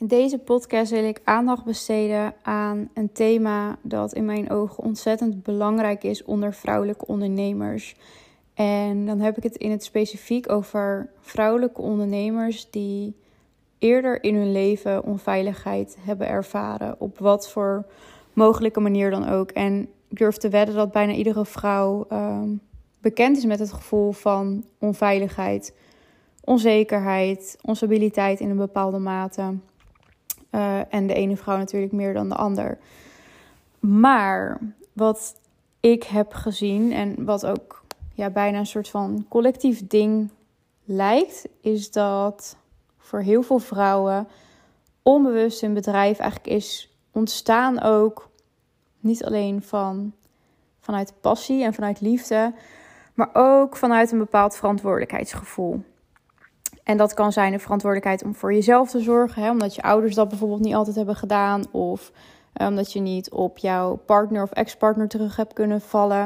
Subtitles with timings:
[0.00, 5.42] In deze podcast wil ik aandacht besteden aan een thema dat in mijn ogen ontzettend
[5.42, 7.96] belangrijk is onder vrouwelijke ondernemers.
[8.54, 13.14] En dan heb ik het in het specifiek over vrouwelijke ondernemers die
[13.78, 17.00] eerder in hun leven onveiligheid hebben ervaren.
[17.00, 17.86] Op wat voor
[18.32, 19.50] mogelijke manier dan ook.
[19.50, 22.48] En ik durf te wedden dat bijna iedere vrouw ehm,
[23.00, 25.74] bekend is met het gevoel van onveiligheid,
[26.44, 29.54] onzekerheid, onstabiliteit in een bepaalde mate.
[30.52, 32.78] Uh, en de ene vrouw natuurlijk meer dan de ander.
[33.78, 34.58] Maar
[34.92, 35.40] wat
[35.80, 40.30] ik heb gezien en wat ook ja, bijna een soort van collectief ding
[40.84, 42.56] lijkt, is dat
[42.98, 44.28] voor heel veel vrouwen
[45.02, 48.30] onbewust hun bedrijf eigenlijk is ontstaan ook
[49.00, 50.12] niet alleen van,
[50.80, 52.54] vanuit passie en vanuit liefde,
[53.14, 55.84] maar ook vanuit een bepaald verantwoordelijkheidsgevoel.
[56.90, 60.14] En dat kan zijn een verantwoordelijkheid om voor jezelf te zorgen, hè, omdat je ouders
[60.14, 62.12] dat bijvoorbeeld niet altijd hebben gedaan, of
[62.52, 66.22] eh, omdat je niet op jouw partner of ex-partner terug hebt kunnen vallen.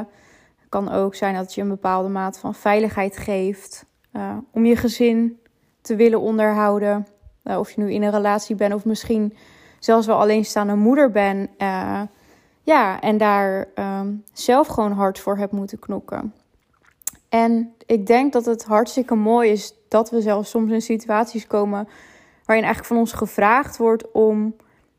[0.55, 4.75] Het kan ook zijn dat je een bepaalde mate van veiligheid geeft uh, om je
[4.75, 5.39] gezin
[5.81, 7.07] te willen onderhouden.
[7.43, 9.33] Uh, of je nu in een relatie bent of misschien
[9.79, 11.49] zelfs wel alleenstaande moeder bent.
[12.63, 16.33] ja, en daar um, zelf gewoon hard voor hebt moeten knokken.
[17.29, 21.87] En ik denk dat het hartstikke mooi is dat we zelfs soms in situaties komen
[22.45, 24.55] waarin eigenlijk van ons gevraagd wordt om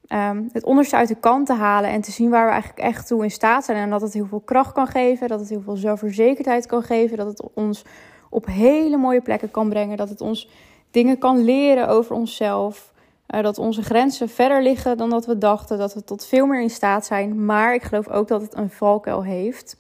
[0.09, 3.07] um, het onderste uit de kant te halen en te zien waar we eigenlijk echt
[3.07, 3.79] toe in staat zijn.
[3.79, 7.17] En dat het heel veel kracht kan geven, dat het heel veel zelfverzekerdheid kan geven,
[7.17, 7.85] dat het ons
[8.31, 10.49] op hele mooie plekken kan brengen, dat het ons
[10.91, 12.95] dingen kan leren over onszelf.
[13.35, 16.61] Uh, dat onze grenzen verder liggen dan dat we dachten, dat we tot veel meer
[16.61, 17.45] in staat zijn.
[17.45, 19.77] Maar ik geloof ook dat het een valkuil heeft.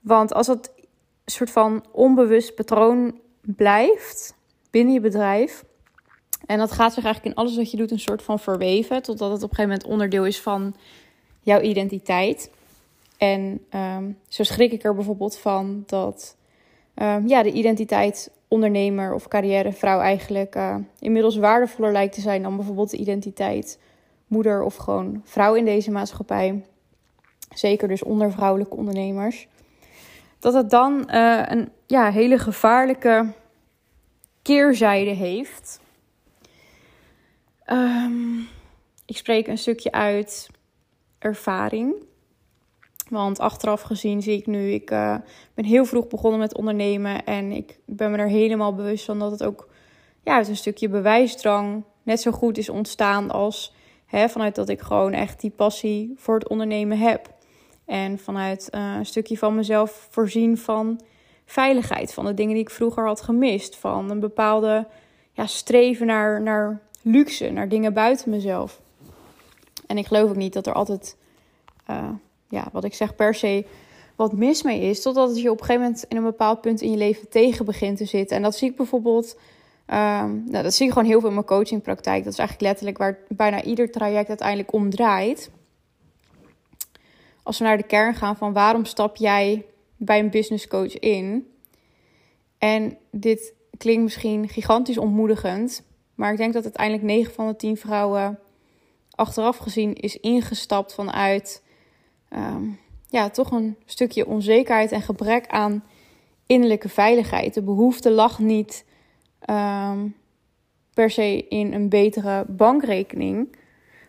[0.00, 0.72] Want als het
[1.30, 4.34] soort van onbewust patroon blijft
[4.70, 5.64] binnen je bedrijf.
[6.46, 9.02] En dat gaat zich eigenlijk in alles wat je doet een soort van verweven.
[9.02, 10.74] Totdat het op een gegeven moment onderdeel is van
[11.40, 12.50] jouw identiteit.
[13.18, 16.36] En um, zo schrik ik er bijvoorbeeld van dat
[16.94, 22.56] um, ja, de identiteit ondernemer of carrièrevrouw eigenlijk uh, inmiddels waardevoller lijkt te zijn dan
[22.56, 23.78] bijvoorbeeld de identiteit
[24.26, 26.64] moeder of gewoon vrouw in deze maatschappij.
[27.54, 29.48] Zeker dus onder vrouwelijke ondernemers
[30.38, 33.32] dat het dan uh, een ja, hele gevaarlijke
[34.42, 35.80] keerzijde heeft.
[37.66, 38.48] Um,
[39.06, 40.48] ik spreek een stukje uit
[41.18, 41.94] ervaring.
[43.08, 45.16] Want achteraf gezien zie ik nu, ik uh,
[45.54, 47.24] ben heel vroeg begonnen met ondernemen.
[47.24, 49.68] En ik ben me er helemaal bewust van dat het ook
[50.22, 53.74] ja, uit een stukje bewijsdrang net zo goed is ontstaan als
[54.06, 57.34] hè, vanuit dat ik gewoon echt die passie voor het ondernemen heb.
[57.86, 61.00] En vanuit uh, een stukje van mezelf voorzien van
[61.44, 62.14] veiligheid.
[62.14, 63.76] Van de dingen die ik vroeger had gemist.
[63.76, 64.86] Van een bepaalde
[65.32, 68.80] ja, streven naar, naar luxe, naar dingen buiten mezelf.
[69.86, 71.16] En ik geloof ook niet dat er altijd,
[71.90, 72.08] uh,
[72.48, 73.64] ja, wat ik zeg, per se
[74.16, 75.02] wat mis mee is.
[75.02, 77.64] Totdat het je op een gegeven moment in een bepaald punt in je leven tegen
[77.64, 78.36] begint te zitten.
[78.36, 79.38] En dat zie ik bijvoorbeeld.
[79.90, 82.24] Um, nou, dat zie ik gewoon heel veel in mijn coachingpraktijk.
[82.24, 85.50] Dat is eigenlijk letterlijk waar bijna ieder traject uiteindelijk om draait
[87.46, 91.50] als we naar de kern gaan van waarom stap jij bij een business coach in?
[92.58, 95.82] En dit klinkt misschien gigantisch ontmoedigend,
[96.14, 98.38] maar ik denk dat uiteindelijk 9 van de 10 vrouwen
[99.10, 101.62] achteraf gezien is ingestapt vanuit
[102.30, 105.84] um, ja, toch een stukje onzekerheid en gebrek aan
[106.46, 107.54] innerlijke veiligheid.
[107.54, 108.84] De behoefte lag niet
[109.50, 110.14] um,
[110.94, 113.56] per se in een betere bankrekening,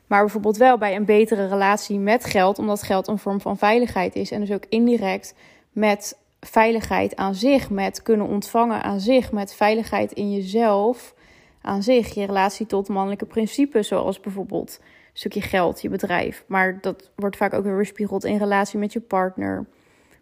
[0.07, 4.15] maar bijvoorbeeld wel bij een betere relatie met geld, omdat geld een vorm van veiligheid
[4.15, 4.31] is.
[4.31, 5.33] En dus ook indirect
[5.71, 11.13] met veiligheid aan zich, met kunnen ontvangen aan zich, met veiligheid in jezelf
[11.61, 12.13] aan zich.
[12.13, 16.43] Je relatie tot mannelijke principes, zoals bijvoorbeeld een stukje geld, je bedrijf.
[16.47, 19.65] Maar dat wordt vaak ook weer weerspiegeld in relatie met je partner,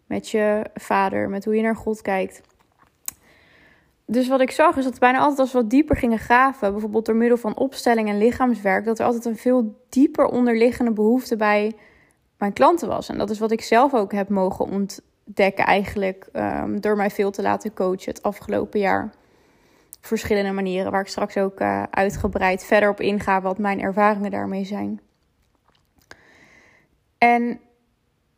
[0.06, 2.40] met je vader, met hoe je naar God kijkt.
[4.06, 7.06] Dus wat ik zag is dat bijna altijd als we wat dieper gingen graven, bijvoorbeeld
[7.06, 11.72] door middel van opstelling en lichaamswerk, dat er altijd een veel dieper onderliggende behoefte bij
[12.38, 13.08] mijn klanten was.
[13.08, 17.30] En dat is wat ik zelf ook heb mogen ontdekken eigenlijk um, door mij veel
[17.30, 19.04] te laten coachen het afgelopen jaar.
[19.96, 24.30] Op verschillende manieren, waar ik straks ook uh, uitgebreid verder op inga wat mijn ervaringen
[24.30, 25.00] daarmee zijn.
[27.18, 27.60] En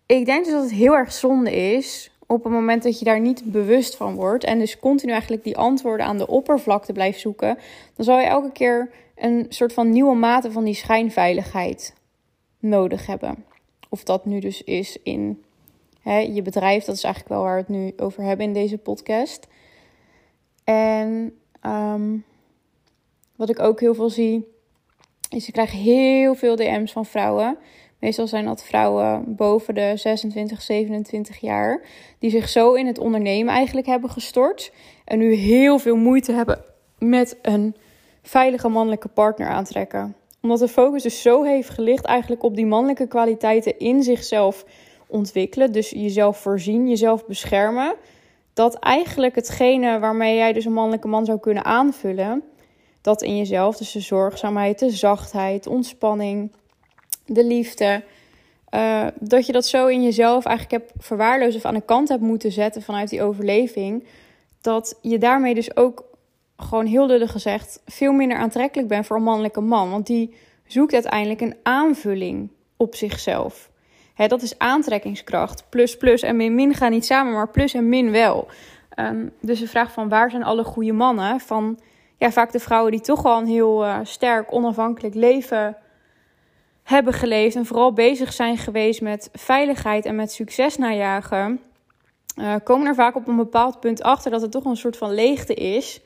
[0.06, 3.21] ik denk dus dat het heel erg zonde is op het moment dat je daar
[3.21, 7.59] niet bewust van wordt en dus continu eigenlijk die antwoorden aan de oppervlakte blijft zoeken,
[7.95, 11.95] dan zal je elke keer een soort van nieuwe mate van die schijnveiligheid
[12.59, 13.45] nodig hebben.
[13.89, 15.45] Of dat nu dus is in
[16.03, 18.79] hè, je bedrijf, dat is eigenlijk wel waar we het nu over hebben in deze
[18.79, 19.47] podcast.
[20.65, 22.25] En um,
[23.37, 24.57] wat ik ook heel veel zie,
[25.29, 27.59] Dus ik krijg heel veel DM's van vrouwen.
[27.99, 31.83] Meestal zijn dat vrouwen boven de 26, 27 jaar.
[32.19, 34.73] Die zich zo in het ondernemen eigenlijk hebben gestort.
[35.05, 36.65] En nu heel veel moeite hebben
[36.99, 37.77] met een
[38.23, 40.17] veilige mannelijke partner aantrekken.
[40.43, 44.65] Omdat de focus dus zo heeft gelicht eigenlijk op die mannelijke kwaliteiten in zichzelf
[45.06, 45.73] ontwikkelen.
[45.73, 47.95] Dus jezelf voorzien, jezelf beschermen.
[48.53, 52.43] Dat eigenlijk hetgene waarmee jij dus een mannelijke man zou kunnen aanvullen.
[53.00, 56.53] Dat in jezelf, dus de zorgzaamheid, de zachtheid, ontspanning,
[57.29, 58.03] de liefde.
[58.75, 62.23] Uh, dat je dat zo in jezelf eigenlijk hebt verwaarloosd of aan de kant hebt
[62.23, 64.05] moeten zetten vanuit die overleving.
[64.61, 66.05] Dat je daarmee dus ook
[66.57, 69.91] gewoon heel lullig gezegd veel minder aantrekkelijk bent voor een mannelijke man.
[69.91, 70.35] Want die
[70.67, 73.71] zoekt uiteindelijk een aanvulling op zichzelf.
[74.15, 75.65] Hè, dat is aantrekkingskracht.
[75.69, 78.49] Plus, plus en min, min gaan niet samen, maar plus en min wel.
[78.97, 81.41] Um, dus de vraag van waar zijn alle goede mannen?
[81.41, 81.79] Van
[82.17, 85.77] ja, vaak de vrouwen die toch wel een heel uh, sterk, onafhankelijk leven
[86.88, 87.56] hebben geleefd.
[87.56, 91.61] En vooral bezig zijn geweest met veiligheid en met succes najagen.
[92.37, 95.14] Uh, komen er vaak op een bepaald punt achter dat het toch een soort van
[95.14, 96.00] leegte is.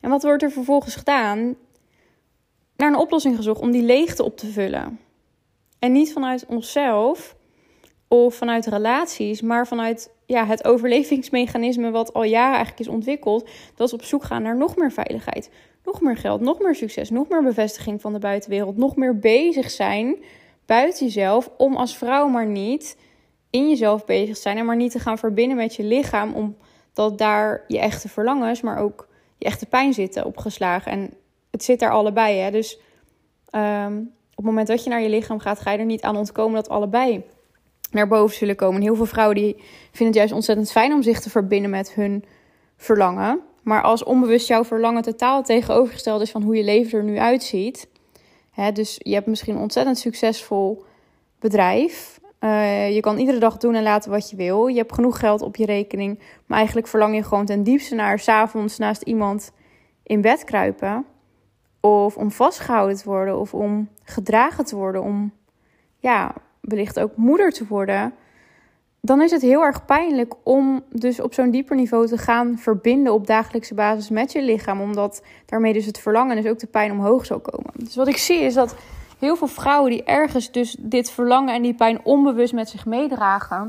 [0.00, 1.56] En wat wordt er vervolgens gedaan?
[2.76, 5.00] Naar een oplossing gezocht om die leegte op te vullen.
[5.78, 7.36] En niet vanuit onszelf
[8.08, 13.48] of vanuit relaties, maar vanuit ja, het overlevingsmechanisme wat al jaren eigenlijk is ontwikkeld.
[13.74, 15.50] Dat we op zoek gaan naar nog meer veiligheid,
[15.92, 19.70] nog meer geld, nog meer succes, nog meer bevestiging van de buitenwereld, nog meer bezig
[19.70, 20.16] zijn
[20.66, 22.96] buiten jezelf om als vrouw maar niet
[23.50, 27.18] in jezelf bezig te zijn en maar niet te gaan verbinden met je lichaam, omdat
[27.18, 29.08] daar je echte verlangens, maar ook
[29.38, 30.92] je echte pijn zitten opgeslagen.
[30.92, 31.10] En
[31.50, 32.38] het zit daar allebei.
[32.38, 32.50] Hè?
[32.50, 32.78] Dus
[33.52, 36.16] um, op het moment dat je naar je lichaam gaat, ga je er niet aan
[36.16, 37.24] ontkomen dat allebei
[37.90, 38.76] naar boven zullen komen.
[38.76, 39.56] En heel veel vrouwen die
[39.88, 42.24] vinden het juist ontzettend fijn om zich te verbinden met hun
[42.76, 43.40] verlangen.
[43.62, 47.88] Maar als onbewust jouw verlangen totaal tegenovergesteld is van hoe je leven er nu uitziet.
[48.50, 50.84] Hè, dus je hebt misschien een ontzettend succesvol
[51.38, 52.20] bedrijf.
[52.40, 54.66] Uh, je kan iedere dag doen en laten wat je wil.
[54.66, 56.18] Je hebt genoeg geld op je rekening.
[56.46, 59.52] Maar eigenlijk verlang je gewoon ten diepste naar s'avonds naast iemand
[60.02, 61.04] in bed kruipen.
[61.80, 63.38] Of om vastgehouden te worden.
[63.38, 65.02] Of om gedragen te worden.
[65.02, 65.32] Om
[65.98, 68.14] ja, wellicht ook moeder te worden.
[69.00, 73.12] Dan is het heel erg pijnlijk om dus op zo'n dieper niveau te gaan verbinden
[73.12, 74.80] op dagelijkse basis met je lichaam.
[74.80, 77.70] Omdat daarmee dus het verlangen en dus ook de pijn omhoog zal komen.
[77.74, 78.76] Dus wat ik zie is dat
[79.18, 83.62] heel veel vrouwen die ergens dus dit verlangen en die pijn onbewust met zich meedragen.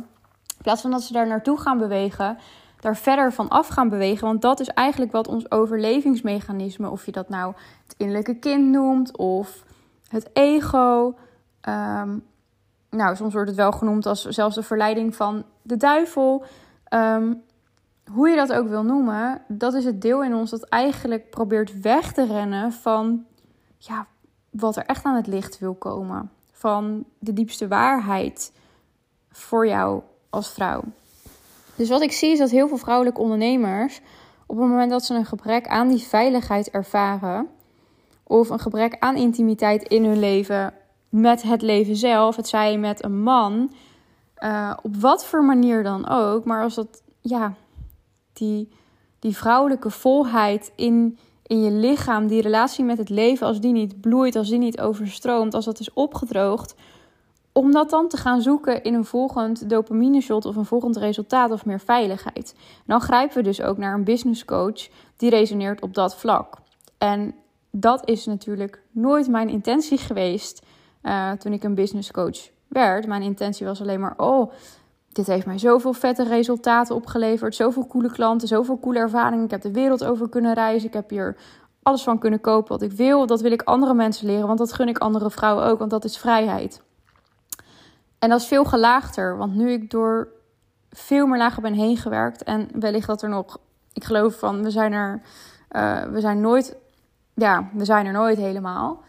[0.57, 2.37] In plaats van dat ze daar naartoe gaan bewegen,
[2.79, 4.27] daar verder van af gaan bewegen.
[4.27, 7.53] Want dat is eigenlijk wat ons overlevingsmechanisme, of je dat nou
[7.83, 9.63] het innerlijke kind noemt of
[10.07, 11.15] het ego.
[11.67, 12.23] Um,
[12.89, 16.43] nou, soms wordt het wel genoemd als zelfs de verleiding van de duivel.
[16.93, 17.41] Um,
[18.11, 21.81] hoe je dat ook wil noemen, dat is het deel in ons dat eigenlijk probeert
[21.81, 23.25] weg te rennen van
[23.77, 24.07] ja,
[24.49, 26.31] wat er echt aan het licht wil komen.
[26.51, 28.53] Van de diepste waarheid
[29.31, 30.81] voor jou als vrouw.
[31.75, 34.01] Dus wat ik zie is dat heel veel vrouwelijke ondernemers
[34.45, 37.47] op het moment dat ze een gebrek aan die veiligheid ervaren,
[38.23, 40.73] of een gebrek aan intimiteit in hun leven
[41.09, 43.71] met het leven zelf, het zij met een man,
[44.39, 47.53] uh, op wat voor manier dan ook, maar als dat, ja,
[48.33, 48.69] die,
[49.19, 54.01] die vrouwelijke volheid in, in je lichaam, die relatie met het leven, als die niet
[54.01, 56.75] bloeit, als die niet overstroomt, als dat is opgedroogd,
[57.51, 61.51] om dat dan te gaan zoeken in een volgend dopamine shot of een volgend resultaat
[61.51, 62.55] of meer veiligheid.
[62.85, 64.87] dan grijpen we dus ook naar een business coach
[65.17, 66.57] die resoneert op dat vlak.
[66.97, 67.35] En
[67.71, 70.61] dat is natuurlijk nooit mijn intentie geweest
[71.03, 73.07] uh, toen ik een business coach werd.
[73.07, 74.51] Mijn intentie was alleen maar: oh,
[75.09, 77.55] dit heeft mij zoveel vette resultaten opgeleverd.
[77.55, 79.45] Zoveel coole klanten, zoveel coole ervaringen.
[79.45, 80.87] Ik heb de wereld over kunnen reizen.
[80.87, 81.37] Ik heb hier
[81.83, 83.25] alles van kunnen kopen wat ik wil.
[83.25, 86.03] Dat wil ik andere mensen leren, want dat gun ik andere vrouwen ook, want dat
[86.03, 86.81] is vrijheid.
[88.19, 90.27] En dat is veel gelaagder, want nu ik door
[90.89, 93.57] veel meer lagen ben heen gewerkt en wellicht dat er nog,
[93.93, 95.21] ik geloof van, we zijn er,
[95.71, 96.75] uh, we zijn nooit,
[97.33, 99.03] ja, we zijn er nooit helemaal.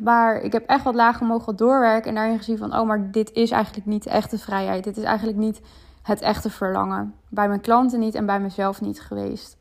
[0.00, 3.32] Maar ik heb echt wat lager mogen doorwerken en daarin gezien van, oh, maar dit
[3.32, 4.84] is eigenlijk niet de echte vrijheid.
[4.84, 5.60] Dit is eigenlijk niet
[6.02, 7.14] het echte verlangen.
[7.28, 9.56] Bij mijn klanten niet en bij mezelf niet geweest.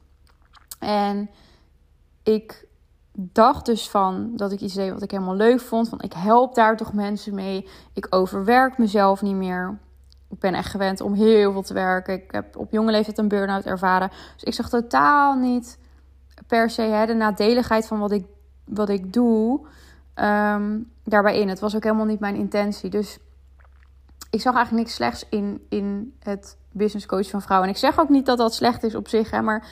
[0.80, 1.30] En
[2.24, 2.68] ik
[3.14, 5.90] dacht dus van dat ik iets deed wat ik helemaal leuk vond.
[5.90, 7.68] Van ik help daar toch mensen mee.
[7.94, 9.78] Ik overwerk mezelf niet meer.
[10.30, 12.14] Ik ben echt gewend om heel veel te werken.
[12.14, 14.10] Ik heb op jonge leeftijd een burn-out ervaren.
[14.34, 15.80] Dus ik zag totaal niet
[16.48, 18.26] per se hè, de nadeligheid van wat ik,
[18.66, 19.60] wat ik doe
[20.22, 21.50] um, daarbij in.
[21.50, 22.90] Het was ook helemaal niet mijn intentie.
[22.90, 23.18] Dus
[24.30, 27.68] ik zag eigenlijk niks slechts in, in het business coach van vrouwen.
[27.68, 29.68] En ik zeg ook niet dat dat slecht is op zich, hè, maar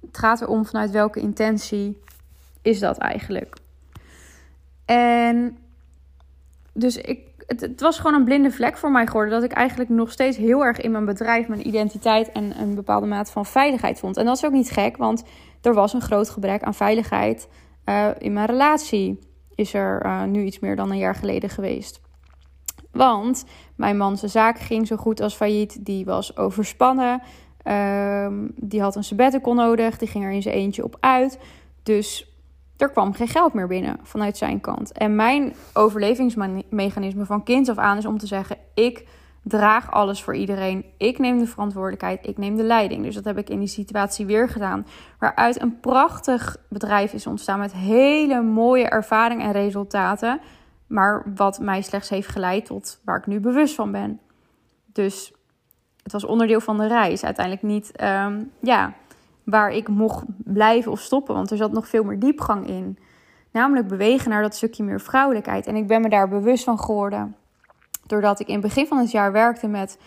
[0.00, 2.02] het gaat erom vanuit welke intentie
[2.62, 3.56] is dat eigenlijk.
[4.84, 5.58] En
[6.72, 9.32] dus ik, het, het, was gewoon een blinde vlek voor mij geworden.
[9.32, 13.06] Dat ik eigenlijk nog steeds heel erg in mijn bedrijf mijn identiteit en een bepaalde
[13.06, 14.16] mate van veiligheid vond.
[14.16, 15.24] En dat is ook niet gek, want
[15.60, 17.48] er was een groot gebrek aan veiligheid
[17.86, 19.18] uh, in mijn relatie.
[19.62, 22.00] Is er uh, nu iets meer dan een jaar geleden geweest.
[22.90, 23.44] Want
[23.76, 25.84] mijn man zijn zaak ging zo goed als failliet.
[25.84, 27.22] Die was overspannen.
[27.64, 29.98] Um, die had een sabbatical nodig.
[29.98, 31.38] Die ging er in zijn eentje op uit.
[31.82, 32.36] Dus
[32.76, 34.92] er kwam geen geld meer binnen vanuit zijn kant.
[34.92, 39.06] En mijn overlevingsmechanisme van kind af aan is om te zeggen: ik
[39.42, 40.84] draag alles voor iedereen.
[40.96, 42.26] Ik neem de verantwoordelijkheid.
[42.26, 43.02] Ik neem de leiding.
[43.04, 44.86] Dus dat heb ik in die situatie weer gedaan.
[45.18, 50.40] Waaruit een prachtig bedrijf is ontstaan met hele mooie ervaringen en resultaten.
[50.86, 54.20] Maar wat mij slechts heeft geleid tot waar ik nu bewust van ben.
[54.86, 55.32] Dus
[56.02, 57.24] het was onderdeel van de reis.
[57.24, 58.92] Uiteindelijk niet, um, ja,
[59.44, 61.34] waar ik mocht blijven of stoppen.
[61.34, 62.98] Want er zat nog veel meer diepgang in.
[63.50, 65.66] Namelijk bewegen naar dat stukje meer vrouwelijkheid.
[65.66, 67.36] En ik ben me daar bewust van geworden.
[68.12, 69.98] Doordat ik in het begin van het jaar werkte met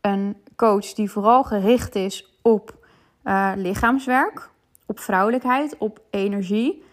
[0.00, 2.86] een coach die vooral gericht is op
[3.24, 4.50] uh, lichaamswerk,
[4.86, 6.84] op vrouwelijkheid, op energie.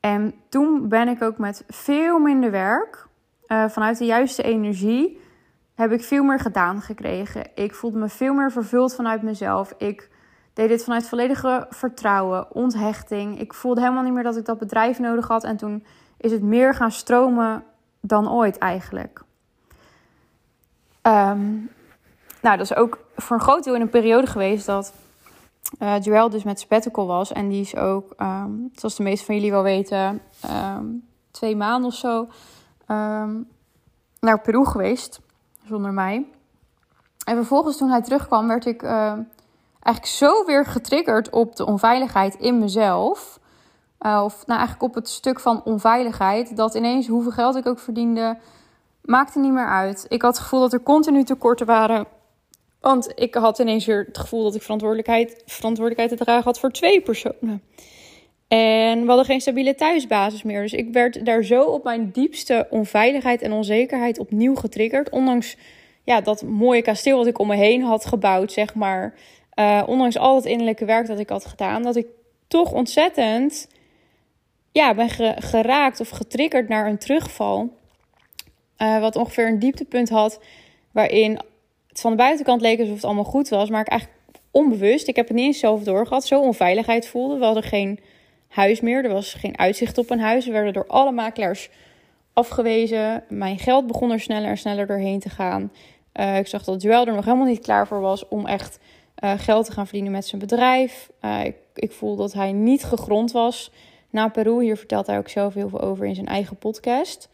[0.00, 3.06] En toen ben ik ook met veel minder werk,
[3.48, 5.20] uh, vanuit de juiste energie,
[5.74, 7.46] heb ik veel meer gedaan gekregen.
[7.54, 9.74] Ik voelde me veel meer vervuld vanuit mezelf.
[9.78, 10.10] Ik
[10.52, 13.40] deed dit vanuit volledige vertrouwen, onthechting.
[13.40, 15.44] Ik voelde helemaal niet meer dat ik dat bedrijf nodig had.
[15.44, 15.84] En toen
[16.16, 17.64] is het meer gaan stromen
[18.00, 19.23] dan ooit eigenlijk.
[21.06, 21.70] Um,
[22.40, 24.92] nou, dat is ook voor een groot deel in een periode geweest dat
[25.78, 27.32] uh, Joël dus met sabbatical was.
[27.32, 30.20] En die is ook, um, zoals de meeste van jullie wel weten,
[30.50, 32.28] um, twee maanden of zo
[34.20, 35.20] naar Peru geweest.
[35.66, 36.26] Zonder mij.
[37.24, 38.82] En vervolgens toen hij terugkwam, werd ik
[39.84, 43.40] eigenlijk zo weer getriggerd op de onveiligheid in mezelf.
[44.00, 46.56] Uh, of nou eigenlijk op het stuk van onveiligheid.
[46.56, 48.38] Dat ineens hoeveel geld ik ook verdiende,
[49.04, 50.06] maakte niet meer uit.
[50.08, 52.06] Ik had het gevoel dat er continu tekorten waren.
[52.80, 56.70] Want ik had ineens weer het gevoel dat ik verantwoordelijkheid, verantwoordelijkheid te dragen had voor
[56.70, 57.62] twee personen.
[58.48, 60.62] En we hadden geen stabiele thuisbasis meer.
[60.62, 65.10] Dus ik werd daar zo op mijn diepste onveiligheid en onzekerheid opnieuw getriggerd.
[65.10, 65.56] Ondanks
[66.02, 69.14] ja, dat mooie kasteel wat ik om me heen had gebouwd, zeg maar.
[69.54, 72.06] Uh, ondanks al het innerlijke werk dat ik had gedaan, dat ik
[72.48, 73.68] toch ontzettend
[74.72, 77.82] ja, ben geraakt of getriggerd naar een terugval.
[78.78, 80.40] Uh, wat ongeveer een dieptepunt had,
[80.90, 81.40] waarin
[81.88, 85.16] het van de buitenkant leek alsof het allemaal goed was, maar ik eigenlijk onbewust, ik
[85.16, 87.38] heb het niet eens zelf doorgehad, zo onveiligheid voelde.
[87.38, 88.00] We hadden geen
[88.48, 90.46] huis meer, er was geen uitzicht op een huis.
[90.46, 91.70] We werden door alle makelaars
[92.32, 93.24] afgewezen.
[93.28, 95.72] Mijn geld begon er sneller en sneller doorheen te gaan.
[96.14, 98.78] Uh, ik zag dat Joel er nog helemaal niet klaar voor was om echt
[99.24, 101.10] uh, geld te gaan verdienen met zijn bedrijf.
[101.44, 103.70] Ik, ik voelde dat hij niet gegrond was
[104.10, 104.62] na Peru.
[104.62, 107.28] Hier vertelt hij ook zelf heel veel over in zijn eigen podcast.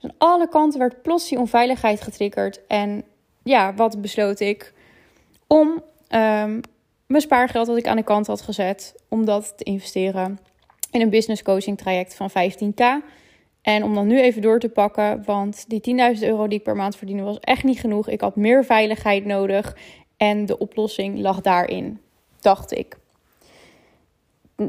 [0.00, 2.66] Dus aan alle kanten werd plots die onveiligheid getriggerd.
[2.66, 3.04] En
[3.42, 4.72] ja, wat besloot ik?
[5.46, 6.60] Om um,
[7.06, 10.38] mijn spaargeld dat ik aan de kant had gezet, om dat te investeren
[10.90, 12.84] in een business coaching traject van 15k.
[13.62, 16.76] En om dan nu even door te pakken, want die 10.000 euro die ik per
[16.76, 18.08] maand verdiende was echt niet genoeg.
[18.08, 19.76] Ik had meer veiligheid nodig
[20.16, 22.00] en de oplossing lag daarin,
[22.40, 22.99] dacht ik.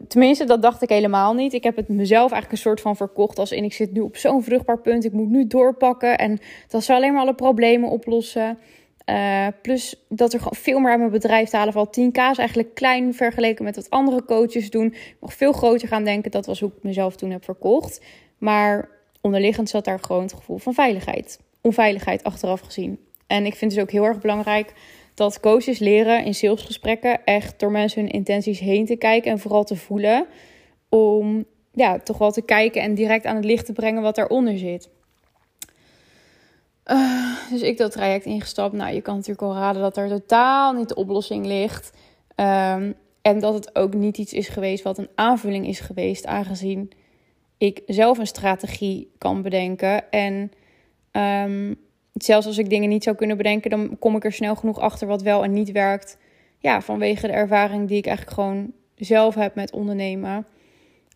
[0.07, 1.53] Tenminste, dat dacht ik helemaal niet.
[1.53, 4.17] Ik heb het mezelf eigenlijk een soort van verkocht als in ik zit nu op
[4.17, 5.05] zo'n vruchtbaar punt.
[5.05, 8.57] Ik moet nu doorpakken en dat zal alleen maar alle problemen oplossen.
[9.05, 11.99] Uh, plus dat er gewoon veel meer uit mijn bedrijf te halen valt.
[11.99, 14.85] 10k is eigenlijk klein vergeleken met wat andere coaches doen.
[14.85, 16.31] Ik mag veel groter gaan denken.
[16.31, 18.01] Dat was hoe ik mezelf toen heb verkocht.
[18.37, 18.89] Maar
[19.21, 21.39] onderliggend zat daar gewoon het gevoel van veiligheid.
[21.61, 22.99] Onveiligheid achteraf gezien.
[23.27, 24.73] En ik vind het dus ook heel erg belangrijk
[25.13, 29.63] dat coaches leren in salesgesprekken echt door mensen hun intenties heen te kijken en vooral
[29.63, 30.25] te voelen.
[30.89, 34.57] Om ja, toch wel te kijken en direct aan het licht te brengen wat daaronder
[34.57, 34.89] zit.
[36.85, 38.73] Uh, dus ik dat traject ingestapt.
[38.73, 41.91] Nou, je kan natuurlijk al raden dat er totaal niet de oplossing ligt.
[42.35, 46.91] Um, en dat het ook niet iets is geweest wat een aanvulling is geweest, aangezien
[47.57, 50.11] ik zelf een strategie kan bedenken.
[50.11, 50.51] En
[51.11, 51.75] um,
[52.13, 55.07] zelfs als ik dingen niet zou kunnen bedenken, dan kom ik er snel genoeg achter
[55.07, 56.17] wat wel en niet werkt.
[56.57, 60.47] Ja, vanwege de ervaring die ik eigenlijk gewoon zelf heb met ondernemen.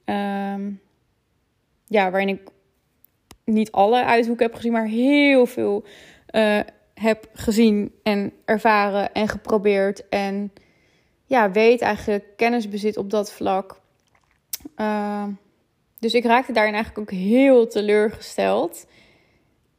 [0.06, 0.82] Um,
[1.88, 2.50] ja, waarin ik
[3.44, 5.84] niet alle uithoeken heb gezien, maar heel veel
[6.32, 6.60] uh,
[6.94, 10.10] heb gezien en ervaren en geprobeerd.
[10.10, 10.54] En
[11.26, 13.82] ja, weet eigenlijk kennis bezit op dat vlak.
[14.78, 15.24] Uh,
[16.00, 18.88] dus ik raakte daarin eigenlijk ook heel teleurgesteld.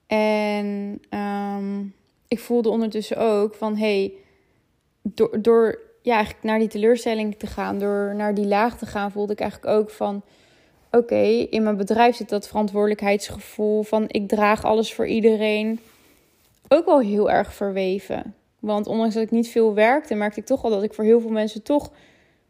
[0.06, 1.94] En um,
[2.28, 4.12] ik voelde ondertussen ook van hey,
[5.02, 9.10] door, door ja, eigenlijk naar die teleurstelling te gaan, door naar die laag te gaan,
[9.10, 10.22] voelde ik eigenlijk ook van
[10.90, 15.80] oké, in mijn bedrijf zit dat verantwoordelijkheidsgevoel van ik draag alles voor iedereen
[16.68, 18.34] ook wel heel erg verweven.
[18.58, 21.20] Want ondanks dat ik niet veel werkte, merkte ik toch al dat ik voor heel
[21.20, 21.90] veel mensen toch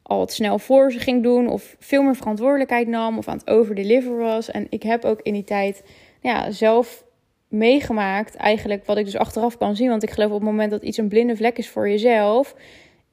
[0.02, 1.48] al wat snel voor ze ging doen.
[1.48, 4.50] Of veel meer verantwoordelijkheid nam of aan het overdeliver was.
[4.50, 5.82] En ik heb ook in die tijd
[6.20, 7.04] ja, zelf
[7.56, 9.88] meegemaakt, eigenlijk wat ik dus achteraf kan zien.
[9.88, 12.54] Want ik geloof op het moment dat iets een blinde vlek is voor jezelf,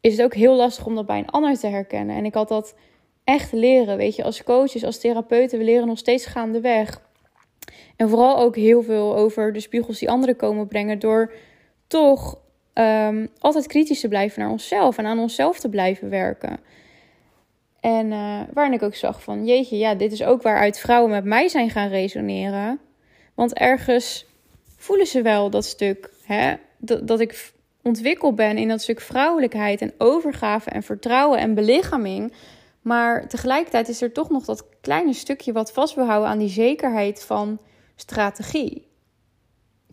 [0.02, 2.16] is het ook heel lastig om dat bij een ander te herkennen.
[2.16, 2.76] En ik had dat
[3.24, 7.02] echt leren, weet je, als coaches, als therapeuten, we leren nog steeds gaandeweg.
[7.96, 11.34] En vooral ook heel veel over de spiegels die anderen komen brengen door
[11.88, 12.40] toch
[12.74, 16.60] um, altijd kritisch te blijven naar onszelf en aan onszelf te blijven werken.
[17.80, 21.24] En uh, waarin ik ook zag van, jeetje, ja, dit is ook waaruit vrouwen met
[21.24, 22.80] mij zijn gaan resoneren.
[23.34, 24.26] Want ergens
[24.84, 29.82] voelen ze wel dat stuk, hè, dat, dat ik ontwikkeld ben in dat stuk vrouwelijkheid
[29.82, 32.34] en overgave en vertrouwen en belichaming.
[32.82, 36.50] Maar tegelijkertijd is er toch nog dat kleine stukje wat vast wil houden aan die
[36.50, 37.60] zekerheid van
[37.96, 38.88] strategie.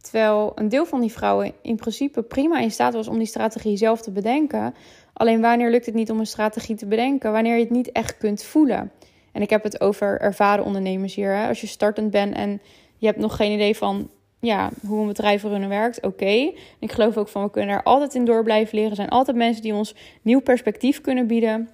[0.00, 3.76] Terwijl een deel van die vrouwen in principe prima in staat was om die strategie
[3.76, 4.74] zelf te bedenken.
[5.12, 7.32] Alleen wanneer lukt het niet om een strategie te bedenken?
[7.32, 8.92] Wanneer je het niet echt kunt voelen.
[9.32, 11.34] En ik heb het over ervaren ondernemers hier.
[11.34, 11.48] Hè?
[11.48, 12.60] Als je startend bent en
[12.96, 16.52] je hebt nog geen idee van ja, hoe een bedrijf runnen werkt, oké.
[16.78, 18.90] Ik geloof ook van we kunnen er altijd in door blijven leren.
[18.90, 21.68] Er zijn altijd mensen die ons nieuw perspectief kunnen bieden.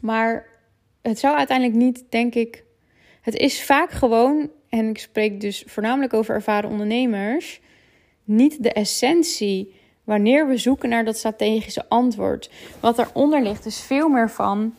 [0.00, 0.46] Maar
[1.02, 2.64] het zou uiteindelijk niet, denk ik.
[3.20, 7.60] Het is vaak gewoon, en ik spreek dus voornamelijk over ervaren ondernemers,
[8.24, 12.50] niet de essentie wanneer we zoeken naar dat strategische antwoord.
[12.80, 14.74] Wat eronder ligt is veel meer van,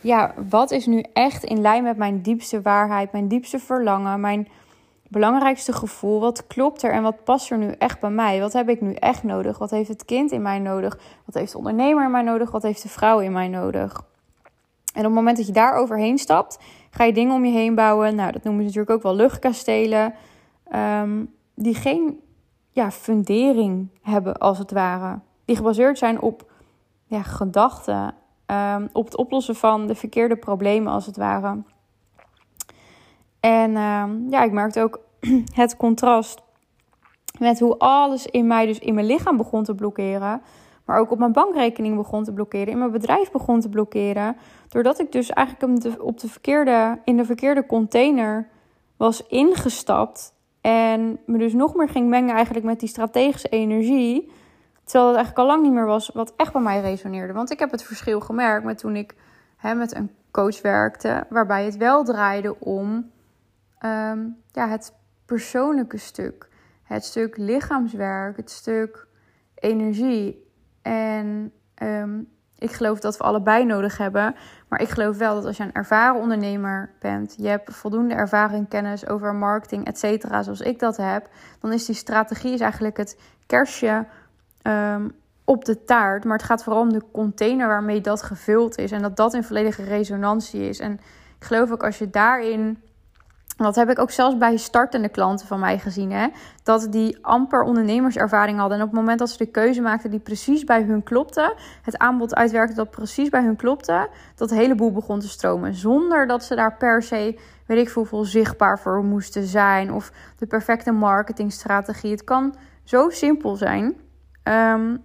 [0.00, 4.48] ja, wat is nu echt in lijn met mijn diepste waarheid, mijn diepste verlangen, mijn
[5.08, 6.20] belangrijkste gevoel?
[6.20, 8.40] Wat klopt er en wat past er nu echt bij mij?
[8.40, 9.58] Wat heb ik nu echt nodig?
[9.58, 10.98] Wat heeft het kind in mij nodig?
[11.24, 12.50] Wat heeft de ondernemer in mij nodig?
[12.50, 14.04] Wat heeft de vrouw in mij nodig?
[14.94, 16.58] En op het moment dat je daar overheen stapt,
[16.90, 18.14] ga je dingen om je heen bouwen.
[18.14, 20.14] Nou, dat noemen ze natuurlijk ook wel luchtkastelen.
[20.74, 22.20] Um, die geen
[22.70, 25.18] ja, fundering hebben, als het ware.
[25.44, 26.50] Die gebaseerd zijn op
[27.06, 28.14] ja, gedachten.
[28.46, 31.62] Um, op het oplossen van de verkeerde problemen, als het ware.
[33.44, 35.00] En um, ja, ik merkte ook
[35.54, 36.42] het contrast
[37.38, 40.42] met hoe alles in mij, dus in mijn lichaam begon te blokkeren.
[40.84, 42.68] Maar ook op mijn bankrekening begon te blokkeren.
[42.68, 44.36] In mijn bedrijf begon te blokkeren.
[44.68, 48.48] Doordat ik dus eigenlijk op de verkeerde, in de verkeerde container
[48.96, 50.34] was ingestapt.
[50.60, 54.32] En me dus nog meer ging mengen eigenlijk met die strategische energie.
[54.84, 57.32] Terwijl het eigenlijk al lang niet meer was wat echt bij mij resoneerde.
[57.32, 59.14] Want ik heb het verschil gemerkt met toen ik
[59.56, 61.26] hè, met een coach werkte.
[61.28, 63.12] Waarbij het wel draaide om
[63.84, 64.94] ehm, ja, het
[65.24, 66.48] persoonlijke stuk.
[66.82, 69.06] Het stuk lichaamswerk, het stuk
[69.54, 70.52] energie.
[70.82, 72.20] En ehm,
[72.58, 74.34] ik geloof dat we allebei nodig hebben.
[74.68, 78.68] Maar ik geloof wel dat als je een ervaren ondernemer bent, je hebt voldoende ervaring,
[78.68, 81.28] kennis over marketing, et cetera, zoals ik dat heb,
[81.60, 84.06] dan is die strategie is eigenlijk het kerstje
[84.62, 85.12] um,
[85.44, 86.24] op de taart.
[86.24, 89.44] Maar het gaat vooral om de container waarmee dat gevuld is en dat dat in
[89.44, 90.78] volledige resonantie is.
[90.78, 90.92] En
[91.38, 92.82] ik geloof ook als je daarin
[93.56, 96.12] dat heb ik ook zelfs bij startende klanten van mij gezien.
[96.12, 96.28] Hè?
[96.62, 98.78] Dat die amper ondernemerservaring hadden.
[98.78, 101.54] En op het moment dat ze de keuze maakten die precies bij hun klopte.
[101.82, 104.08] Het aanbod uitwerkte dat precies bij hun klopte.
[104.34, 105.74] Dat de hele boel begon te stromen.
[105.74, 109.92] Zonder dat ze daar per se, weet ik veel, zichtbaar voor moesten zijn.
[109.92, 112.10] Of de perfecte marketingstrategie.
[112.10, 113.96] Het kan zo simpel zijn.
[114.44, 115.02] Um,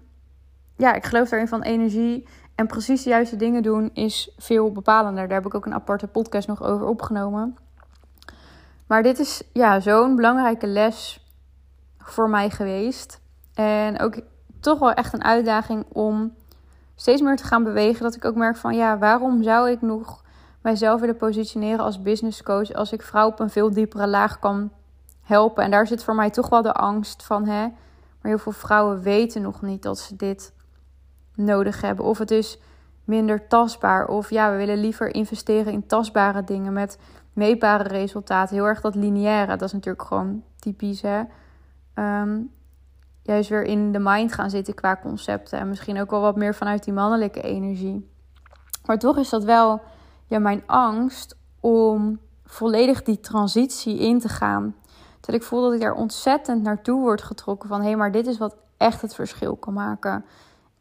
[0.78, 2.28] ja, ik geloof daarin van energie.
[2.56, 5.28] En precies de juiste dingen doen is veel bepalender.
[5.28, 7.58] Daar heb ik ook een aparte podcast nog over opgenomen.
[8.90, 11.26] Maar dit is ja, zo'n belangrijke les
[11.98, 13.22] voor mij geweest.
[13.54, 14.20] En ook
[14.60, 16.34] toch wel echt een uitdaging om
[16.96, 18.04] steeds meer te gaan bewegen.
[18.04, 20.24] Dat ik ook merk van ja, waarom zou ik nog
[20.62, 24.72] mijzelf willen positioneren als business coach als ik vrouwen op een veel diepere laag kan
[25.22, 25.64] helpen.
[25.64, 27.62] En daar zit voor mij toch wel de angst van hè.
[27.62, 30.54] Maar heel veel vrouwen weten nog niet dat ze dit
[31.36, 32.06] nodig hebben.
[32.06, 32.60] Of het is
[33.04, 34.08] minder tastbaar.
[34.08, 36.98] Of ja, we willen liever investeren in tastbare dingen met
[37.34, 38.56] meetbare resultaten.
[38.56, 41.22] Heel erg dat lineaire, dat is natuurlijk gewoon typisch hè.
[41.96, 42.52] Um,
[43.24, 45.60] juist weer in de mind gaan zitten qua concepten.
[45.60, 48.10] En misschien ook wel wat meer vanuit die mannelijke energie.
[48.86, 49.82] Maar toch is dat wel
[50.26, 54.76] ja, mijn angst om volledig die transitie in te gaan.
[55.20, 58.28] Dat ik voel dat ik daar ontzettend naartoe word getrokken van hé, hey, maar dit
[58.28, 60.26] is wat echt het verschil kan maken.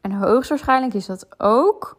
[0.01, 1.97] En hoogstwaarschijnlijk is dat ook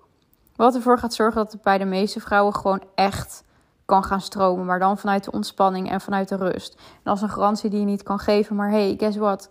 [0.56, 3.44] wat ervoor gaat zorgen dat het bij de meeste vrouwen gewoon echt
[3.90, 4.66] kan gaan stromen.
[4.66, 6.80] Maar dan vanuit de ontspanning en vanuit de rust.
[7.02, 8.56] En is een garantie die je niet kan geven.
[8.56, 9.50] Maar hey, guess what?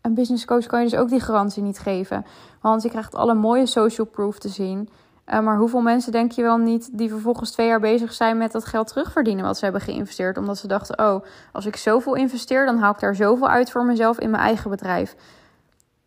[0.00, 2.24] Een business coach kan je dus ook die garantie niet geven.
[2.60, 4.88] Want je krijgt alle mooie social proof te zien.
[5.26, 8.52] Uh, maar hoeveel mensen denk je wel niet die vervolgens twee jaar bezig zijn met
[8.52, 10.38] dat geld terugverdienen wat ze hebben geïnvesteerd?
[10.38, 13.84] Omdat ze dachten, oh, als ik zoveel investeer, dan haal ik daar zoveel uit voor
[13.84, 15.16] mezelf in mijn eigen bedrijf.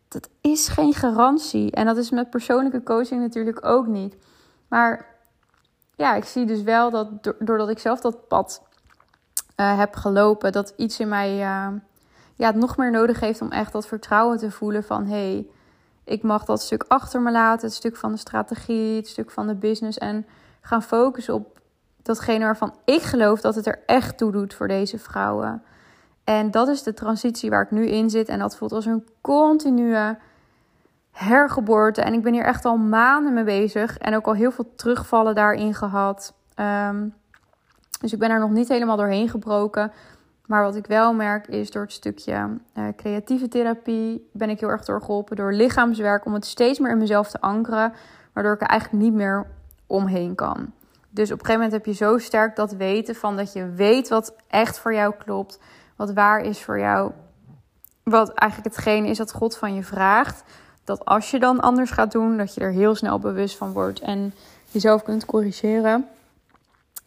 [0.08, 1.70] Dat is geen garantie.
[1.70, 4.16] En dat is met persoonlijke coaching natuurlijk ook niet.
[4.68, 5.13] Maar
[5.96, 8.62] ja, ik zie dus wel dat doordat ik zelf dat pad
[9.56, 11.68] uh, heb gelopen, dat iets in mij uh,
[12.34, 15.46] ja, het nog meer nodig heeft om echt dat vertrouwen te voelen van hé, hey,
[16.04, 19.46] ik mag dat stuk achter me laten, het stuk van de strategie, het stuk van
[19.46, 20.26] de business en
[20.60, 21.60] gaan focussen op
[22.02, 25.62] datgene waarvan ik geloof dat het er echt toe doet voor deze vrouwen.
[26.24, 29.08] En dat is de transitie waar ik nu in zit en dat voelt als een
[29.20, 30.16] continue
[31.14, 32.02] hergeboorte.
[32.02, 35.34] En ik ben hier echt al maanden mee bezig en ook al heel veel terugvallen
[35.34, 36.34] daarin gehad.
[36.56, 37.14] Um,
[38.00, 39.92] dus ik ben er nog niet helemaal doorheen gebroken.
[40.46, 44.68] Maar wat ik wel merk is door het stukje uh, creatieve therapie ben ik heel
[44.68, 47.92] erg doorgeholpen door lichaamswerk om het steeds meer in mezelf te ankeren,
[48.32, 49.46] waardoor ik er eigenlijk niet meer
[49.86, 50.72] omheen kan.
[51.10, 54.08] Dus op een gegeven moment heb je zo sterk dat weten van dat je weet
[54.08, 55.58] wat echt voor jou klopt,
[55.96, 57.12] wat waar is voor jou,
[58.02, 60.44] wat eigenlijk hetgeen is dat God van je vraagt.
[60.84, 64.00] Dat als je dan anders gaat doen, dat je er heel snel bewust van wordt
[64.00, 64.34] en
[64.70, 66.08] jezelf kunt corrigeren.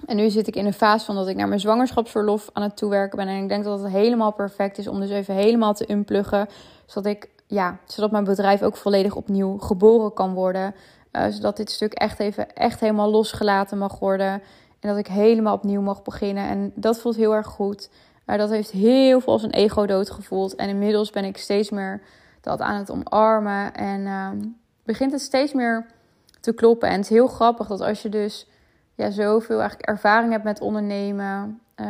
[0.06, 2.78] En nu zit ik in een fase van dat ik naar mijn zwangerschapsverlof aan het
[2.78, 3.28] toewerken ben.
[3.28, 6.48] En ik denk dat het helemaal perfect is om dus even helemaal te unpluggen.
[6.86, 10.76] Zodat, ik, ja, zodat mijn bedrijf ook volledig opnieuw geboren kan worden.
[11.12, 14.42] Uh, zodat dit stuk echt even echt helemaal losgelaten mag worden.
[14.80, 16.48] En dat ik helemaal opnieuw mag beginnen.
[16.48, 17.90] En dat voelt heel erg goed.
[18.26, 20.56] Maar dat heeft heel veel als een ego dood gevoeld.
[20.56, 22.02] En inmiddels ben ik steeds meer
[22.48, 23.74] dat aan het omarmen.
[23.74, 24.30] En uh,
[24.84, 25.86] begint het steeds meer
[26.40, 26.90] te kloppen.
[26.90, 28.50] En het is heel grappig dat als je dus
[28.96, 31.62] ja, zoveel eigenlijk ervaring heb met ondernemen.
[31.76, 31.88] Uh,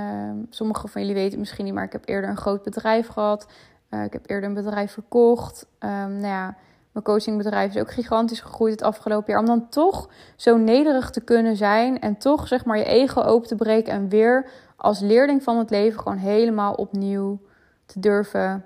[0.50, 3.48] Sommigen van jullie weten misschien niet, maar ik heb eerder een groot bedrijf gehad.
[3.90, 5.66] Uh, ik heb eerder een bedrijf verkocht.
[5.80, 6.56] Um, nou ja,
[6.92, 9.40] mijn coachingbedrijf is ook gigantisch gegroeid het afgelopen jaar.
[9.42, 13.48] Om dan toch zo nederig te kunnen zijn en toch zeg maar je ego open
[13.48, 17.40] te breken en weer als leerling van het leven gewoon helemaal opnieuw
[17.86, 18.66] te durven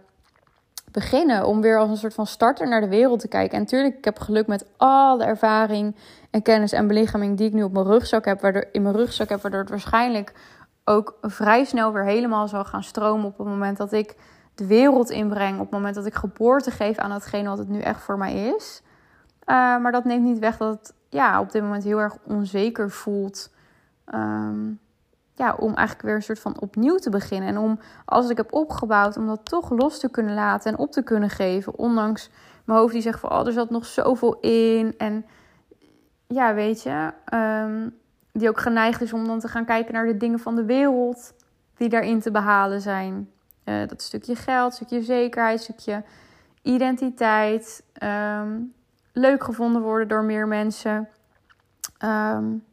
[0.92, 1.46] beginnen.
[1.46, 3.54] Om weer als een soort van starter naar de wereld te kijken.
[3.54, 5.96] En natuurlijk, ik heb geluk met alle ervaring
[6.30, 8.42] en kennis en belichaming die ik nu op mijn rugzak heb.
[8.42, 10.34] Waardoor, in mijn rugzak heb, waardoor het waarschijnlijk
[10.86, 14.16] ook vrij snel weer helemaal zal gaan stromen op het moment dat ik
[14.56, 15.54] de wereld inbreng.
[15.54, 18.54] Op het moment dat ik geboorte geef aan datgene wat het nu echt voor mij
[18.58, 18.82] is.
[19.46, 22.90] Uh, maar dat neemt niet weg dat het ja, op dit moment heel erg onzeker
[22.90, 23.54] voelt.
[24.14, 24.80] Um,
[25.36, 27.50] ja, om eigenlijk weer een soort van opnieuw te beginnen.
[27.50, 30.92] En om, als ik heb opgebouwd, om dat toch los te kunnen laten en op
[30.92, 31.78] te kunnen geven.
[31.78, 32.30] Ondanks
[32.66, 34.94] mijn hoofd die zegt van, oh, er zat nog zoveel in.
[34.98, 35.26] En
[36.28, 37.90] ja, weet je, ehm,
[38.32, 41.34] die ook geneigd is om dan te gaan kijken naar de dingen van de wereld
[41.78, 43.30] die daarin te behalen zijn.
[43.66, 46.04] Uh, dat stukje geld, stukje zekerheid, stukje
[46.62, 47.84] identiteit.
[47.94, 48.60] Ehm,
[49.14, 51.10] leuk gevonden worden door meer mensen.
[52.04, 52.64] Um,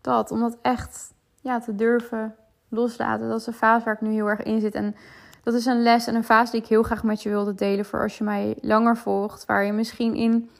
[0.00, 2.34] dat, omdat echt ja, te durven
[2.68, 3.28] loslaten.
[3.28, 4.74] Dat is een fase waar ik nu heel erg in zit.
[4.74, 4.94] En
[5.42, 7.84] dat is een les en een fase die ik heel graag met je wilde delen.
[7.84, 9.46] Voor als je mij langer volgt.
[9.46, 10.50] Waar je misschien in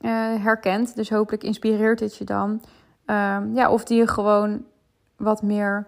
[0.00, 0.10] uh,
[0.42, 0.96] herkent.
[0.96, 2.50] Dus hopelijk inspireert dit je dan.
[3.06, 4.64] Um, ja, of die je gewoon
[5.16, 5.86] wat meer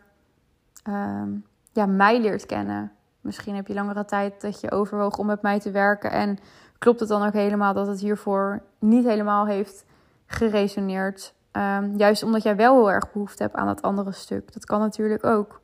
[0.88, 2.92] um, ja, mij leert kennen.
[3.20, 6.10] Misschien heb je langere tijd dat je overwoog om met mij te werken.
[6.10, 6.38] En
[6.78, 9.84] klopt het dan ook helemaal dat het hiervoor niet helemaal heeft
[10.26, 11.34] geresoneerd.
[11.56, 14.52] Um, juist omdat jij wel heel erg behoefte hebt aan dat andere stuk.
[14.52, 15.60] Dat kan natuurlijk ook.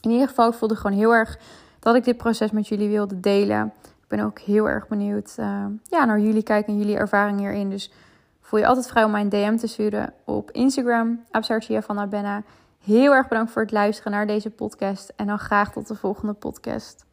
[0.00, 1.38] In ieder geval, ik voelde gewoon heel erg
[1.78, 3.72] dat ik dit proces met jullie wilde delen.
[3.82, 7.70] Ik ben ook heel erg benieuwd uh, ja, naar jullie kijken en jullie ervaring hierin.
[7.70, 7.92] Dus
[8.40, 11.24] voel je altijd vrij om mij een DM te sturen op Instagram.
[11.30, 12.42] Absartia van Abenna.
[12.84, 15.12] Heel erg bedankt voor het luisteren naar deze podcast.
[15.16, 17.04] En dan graag tot de volgende podcast.